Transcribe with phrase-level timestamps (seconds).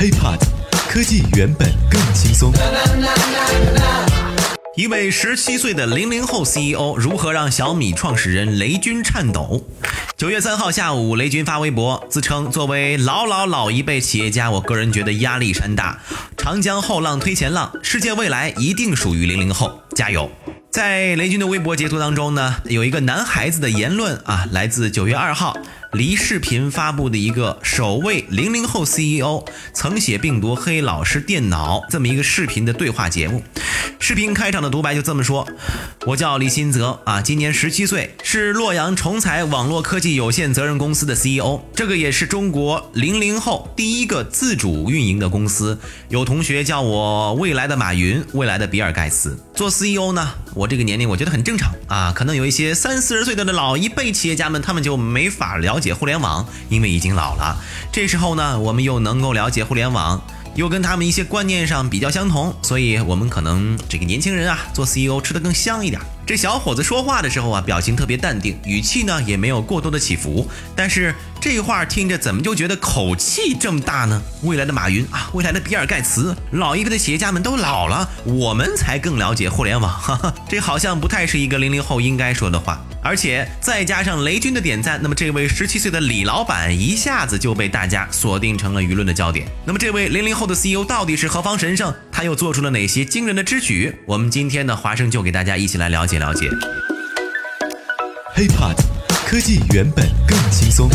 [0.00, 0.38] HiPod，
[0.88, 2.50] 科技原本更轻松。
[4.74, 9.62] 一位十七岁的零零后 CEO 如何让小米创始人雷军颤抖？
[10.16, 16.00] 九月三号下午，雷军发微博，自称作为老老老一辈企业家，我个人觉得压力山大。
[16.34, 20.30] 长江后浪推前浪，世界未来一定属于零零后，加油！
[20.70, 25.54] 在雷军的微博截图当中呢，有一个男孩子的言论啊，来自九月二号
[25.92, 33.42] 离视频发布的一个首位零零后 CEO 曾写病毒黑老师电脑这么一个视频的对话节目。
[33.98, 35.46] 视频开场的独白就这么说
[36.06, 41.60] ：“我叫李新泽啊，今年十七岁，是洛阳重彩网络科技有限责任公司的 CEO。
[41.74, 45.78] 这个也是中国零零后第一个自主运营的公司。
[46.08, 49.38] 有同学叫我未来的马云，未来的比尔盖茨。
[49.54, 52.12] 做 CEO 呢，我这个年龄我觉得很正常啊。
[52.14, 57.56] 可能有一些三四十岁的老一辈企业家们，他们就没法了解互联网，因为已经老了。
[57.90, 60.22] 这时候呢，我们又能够了解互联网。”
[60.56, 66.02] 又跟他们一些观念上比较相同，所以我们可能这个年轻人啊做 CEO 吃的更香一点。
[66.30, 70.48] 这小伙子说话的时候啊，表情特别淡定，语气呢也没有过多的起伏。
[70.76, 74.22] 但是这话听着怎么就觉得口气这么大呢？
[74.42, 79.90] 未来的马云啊，未来的比尔盖茨，老一辈的企业家们都老了，我们才更了解互联网。
[80.00, 82.80] 哈哈，这好像不太是一个零零后应该说的话。
[83.02, 89.48] 而且再加上雷军的点赞，那么这位十七岁的李老板一下子就被大家锁定成了舆论的焦点。
[89.64, 91.92] 那么这位零零后的 CEO 到底是何方神圣？
[92.12, 93.96] 他又做出了哪些惊人的之举？
[94.04, 96.50] 我们今天呢，华生就给大家一起来了解了解。
[98.36, 98.76] HiPod，
[99.26, 100.90] 科技原本更轻松。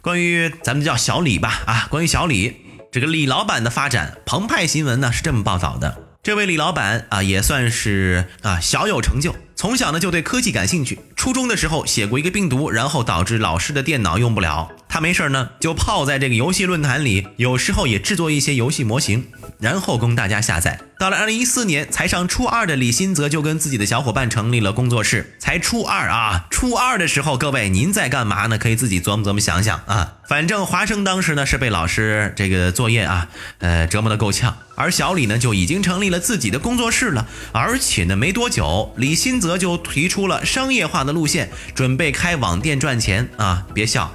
[0.00, 2.56] 关于咱们叫小李吧，啊，关于小李
[2.92, 6.04] 这个李老板的发展，澎湃新闻呢是这么报道的。
[6.22, 9.34] 这位李老板啊，也算是啊小有成就。
[9.56, 14.70] 从小呢就对科技感兴趣，初中的时候写过一个病毒，然后导致老师的电脑用不了。
[14.96, 19.26] 他没事呢就泡在这个游戏论坛里，有时候也制作一些游戏模型，
[19.58, 20.80] 然后供大家下载。
[20.98, 25.36] 到了二零一四年，才上初二的李新泽就跟自己的小伙伴成立了工作室。
[25.38, 28.56] 才初二啊，初二的时候，各位您在干嘛呢？
[28.56, 30.14] 可以自己琢磨琢磨想想啊。
[30.26, 33.28] 反正华生当时呢是被老师这个作业啊，
[33.58, 34.56] 呃折磨的够呛。
[34.74, 43.66] 而小李呢就已经成立了自己的工作室了，而且呢没多久，李新泽就提出了商业化的路线，准备开网店赚钱啊！
[43.74, 44.12] 别笑，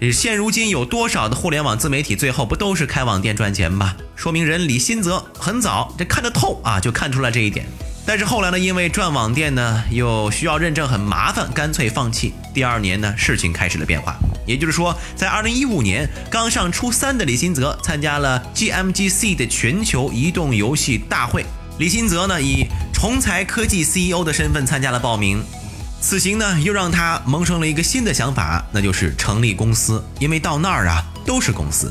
[0.00, 3.94] 这现如今有多少的互联网自媒体最后不都是开网店赚钱吗？
[4.16, 7.66] 说明人李新泽很早这看得透啊，就看出了这一点。
[8.06, 12.32] 但是后来呢，因为赚网店呢又需要认证很麻烦，干脆放弃。
[12.54, 14.16] 第二年呢，事情开始了变化。
[14.46, 21.44] 也就是说，在二零一五年，刚上初三的李新泽参加了 GMGC 的全球移动游戏大会。
[21.78, 22.64] 李新泽呢，以
[22.94, 25.44] 重才科技 CEO 的身份参加了报名。
[26.06, 30.04] 此行呢，又让他萌生了一个新的想法，那就是成立公司。
[30.18, 31.90] 因为到那儿啊，都是公司。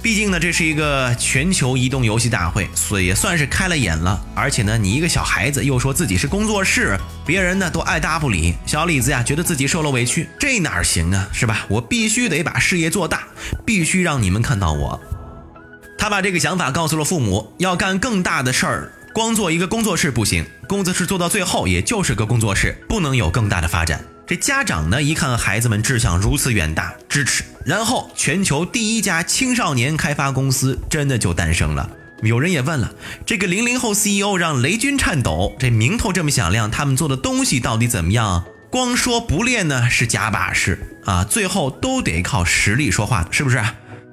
[0.00, 4.24] 毕竟呢，这是一个全球移动游戏大会，所以也算是开了眼了。
[4.32, 8.54] 而且呢，你一个小孩子又说自己是工作室，别人呢都爱搭不理。
[8.64, 11.66] 小李子呀，觉得自己受了委屈，这哪行啊，是吧？
[11.68, 13.24] 我必须得把事业做大，
[13.66, 15.00] 必须让你们看到我。
[15.98, 24.02] 他把这个想法告诉了父母，要干更大的事儿，光做一个工作室不行，工作室做到最后也就是个工作室，不能有更大的发展。
[24.26, 27.44] 这家长呢，一看孩子们志向如此远大，支持。
[27.66, 31.90] 然后，全球第一家青少年开发公司真的就诞生了。
[32.22, 32.90] 有人也问了，
[33.26, 38.42] 这个零零后 CEO 让雷军颤抖，这名头这么响亮，他们做的东西到底怎么样？
[38.70, 43.62] 光说不练呢是假把式啊，最后都得靠实力说话，是不是？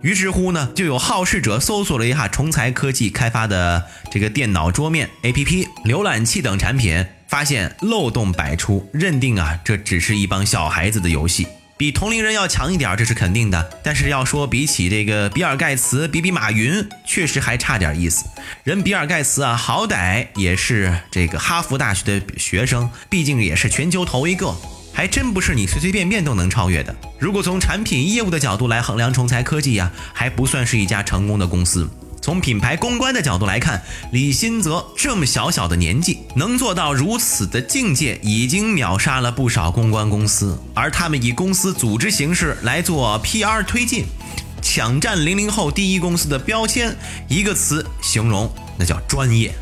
[0.01, 7.05] 于是乎呢，就有好事者搜索了一下重才科技开发的这个电脑桌面、APP、浏览器等产品。
[7.29, 13.69] 发现漏洞百出，认定啊，这只是一帮小孩子的游戏，比同龄人要强一点，这是肯定的。
[13.83, 18.25] 但是要说比起这个比尔盖茨，比比马云，确实还差点意思。
[18.63, 24.55] 人比尔盖茨啊，好歹也是这个哈佛大学的学生，毕竟也是全球头一个，
[24.93, 26.95] 还真不是你随随便便都能超越的。
[27.17, 31.89] 如果从产品业务的角度来衡量重才科技呀，还不算是一家成功的公司。
[32.21, 33.81] 从品牌公关的角度来看，
[34.11, 40.59] 李新泽这么小小的年纪能做到如此的境界，已经秒杀了不少公关公司。
[40.73, 44.03] 而他们以公司组织形式来做 PR 推进，
[44.61, 46.93] 抢占零零后第一公司的标签，
[47.29, 49.53] 一个词形容，那叫专业。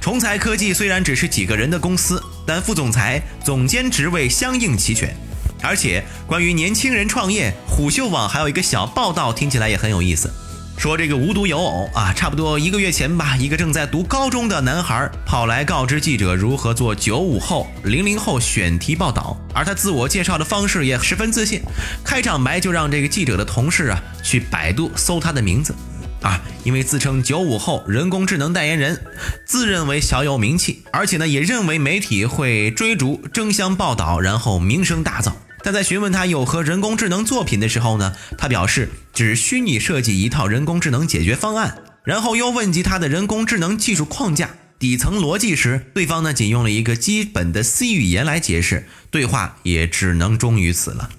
[0.00, 2.20] 重才科技虽然只是几个人的公司，
[2.52, 5.16] 但副总裁、总监职位相应齐全。
[5.62, 10.30] 而且关于年轻人创业，虎嗅网还有一个小报道，听起来也很有意思。
[10.76, 21.62] 说这个无独有偶啊，差不多一个月前吧，一个正在读高中的男孩跑来告知记者如何做九五后、零零后选题报道，而他自我介绍的方式也十分自信，
[22.04, 25.74] 开场白就让这个记者的同事啊去百度搜他的名字，
[26.22, 29.04] 啊，因为自称九五后人工智能代言人，
[29.44, 35.32] 自认为小有名气，而且呢也认为媒体会追逐争相报道，然后名声大噪。
[35.64, 41.78] 但在询问他有何人工智能作品的时候呢，他表示只虚拟设计一套人工智能解决方案。
[42.04, 51.10] 然后又问及他的人工智能技术框架、底层逻辑时，对方呢仅用了一个基本的 C 语言来解释，对话也只能终于此了。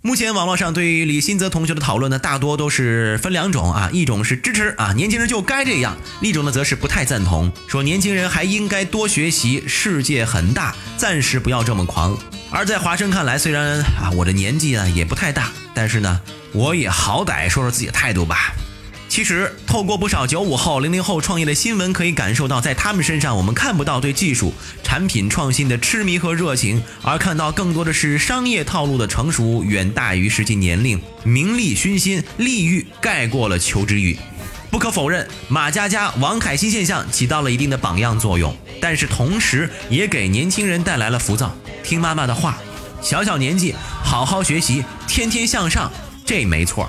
[0.00, 12.16] 目前网络上对于李新泽同学的讨论呢，大多都是分两种啊，一种是支持啊，年轻人就该这样；另一种呢，则是不太赞同，说年轻人还应该多学习，世界很大，暂时不要这么狂。
[12.52, 16.20] 而在华生看来，虽然啊我的年纪啊也不太大，但是呢
[16.52, 18.52] 我也好歹说说自己的态度吧。
[19.08, 24.52] 其实透过不少九五后、零零后创业的新闻，可以感受到，在他们身上我们看不到对技术、
[24.84, 34.16] 产品创新的痴迷和热情，而看到更多的是商业套路的成熟，远大于实际年龄、名利熏心、利欲盖过了求知欲。
[34.70, 41.56] 不可否认，马佳佳、王凯欣现象起到了一定的榜样作用，但是同时也给年轻人带来了浮躁。
[41.82, 42.58] 听妈妈的话，
[43.00, 45.90] 小小年纪好好学习，天天向上，
[46.26, 46.88] 这没错。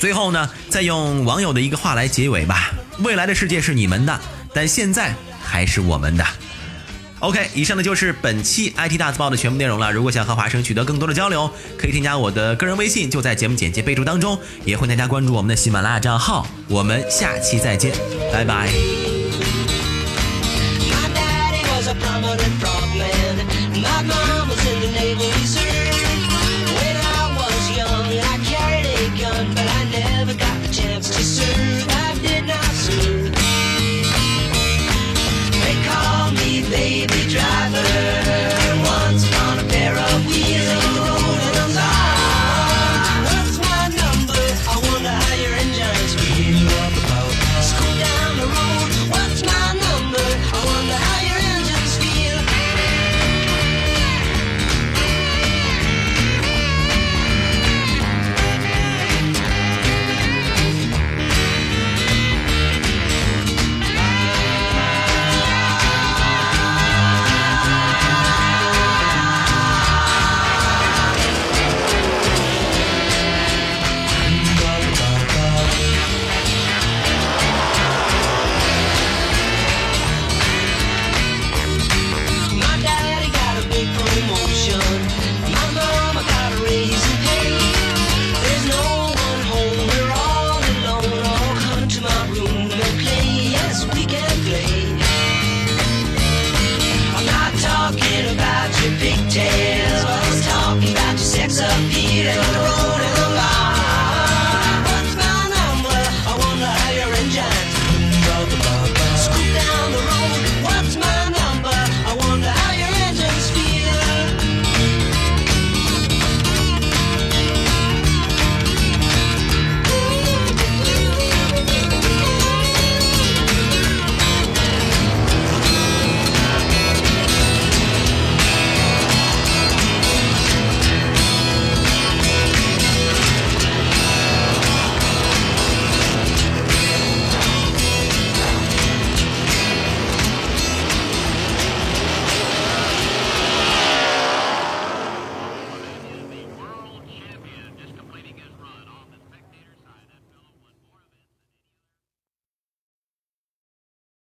[0.00, 4.20] 最后呢，再用网友的一个话来结尾吧：未来的世界是你们的，
[4.54, 6.26] 但现在还是我们的。
[7.18, 9.92] OK，以上呢就是本期 IT 大字报的全部内容了。
[9.92, 14.40] 如果想和华生取得更多的交流，可以添加我的个人微信，就在节目简介备注当中。
[14.64, 16.46] 也欢迎大家关注我们的喜马拉雅账号。
[16.66, 17.92] 我们下期再见，
[18.32, 18.70] 拜拜。
[23.82, 24.29] My